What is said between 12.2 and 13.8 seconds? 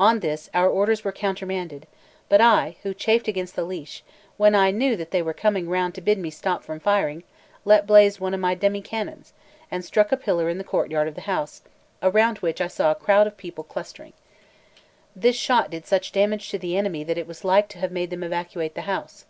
which I saw a crowd of people